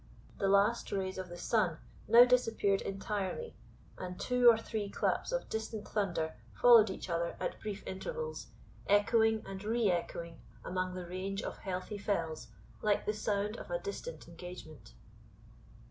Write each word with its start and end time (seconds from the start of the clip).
The 0.39 0.47
last 0.47 0.91
rays 0.91 1.19
of 1.19 1.29
the 1.29 1.37
sun 1.37 1.77
now 2.07 2.25
disappeared 2.25 2.81
entirely, 2.81 3.53
and 3.99 4.19
two 4.19 4.49
or 4.49 4.57
three 4.57 4.89
claps 4.89 5.31
of 5.31 5.47
distant 5.47 5.87
thunder 5.87 6.33
followed 6.59 6.89
each 6.89 7.07
other 7.07 7.35
at 7.39 7.59
brief 7.61 7.85
intervals, 7.85 8.47
echoing 8.87 9.45
and 9.45 9.63
re 9.63 9.91
echoing 9.91 10.41
among 10.65 10.95
the 10.95 11.05
range 11.05 11.43
of 11.43 11.59
heathy 11.59 11.99
fells 11.99 12.47
like 12.81 13.05
the 13.05 13.13
sound 13.13 13.57
of 13.57 13.69
a 13.69 13.77
distant 13.77 14.27
engagement. 14.27 14.93